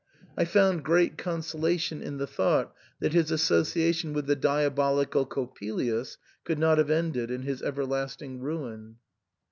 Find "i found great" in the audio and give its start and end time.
0.35-1.15